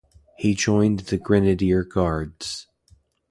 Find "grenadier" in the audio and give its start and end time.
1.19-1.83